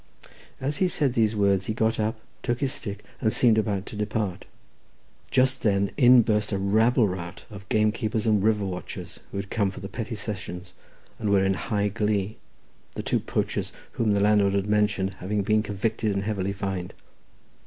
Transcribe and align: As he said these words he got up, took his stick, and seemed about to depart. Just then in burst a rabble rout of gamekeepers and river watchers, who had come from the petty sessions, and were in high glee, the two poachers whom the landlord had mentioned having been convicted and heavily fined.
As 0.59 0.77
he 0.77 0.87
said 0.87 1.13
these 1.13 1.35
words 1.35 1.67
he 1.67 1.75
got 1.75 1.99
up, 1.99 2.19
took 2.41 2.59
his 2.59 2.73
stick, 2.73 3.05
and 3.19 3.31
seemed 3.31 3.59
about 3.59 3.85
to 3.85 3.95
depart. 3.95 4.45
Just 5.29 5.61
then 5.61 5.91
in 5.95 6.23
burst 6.23 6.51
a 6.51 6.57
rabble 6.57 7.07
rout 7.07 7.45
of 7.51 7.69
gamekeepers 7.69 8.25
and 8.25 8.41
river 8.41 8.65
watchers, 8.65 9.19
who 9.29 9.37
had 9.37 9.51
come 9.51 9.69
from 9.69 9.83
the 9.83 9.87
petty 9.87 10.15
sessions, 10.15 10.73
and 11.19 11.29
were 11.29 11.43
in 11.45 11.53
high 11.53 11.89
glee, 11.89 12.37
the 12.95 13.03
two 13.03 13.19
poachers 13.19 13.71
whom 13.91 14.13
the 14.13 14.19
landlord 14.19 14.55
had 14.55 14.65
mentioned 14.65 15.13
having 15.19 15.43
been 15.43 15.61
convicted 15.61 16.11
and 16.13 16.23
heavily 16.23 16.51
fined. 16.51 16.95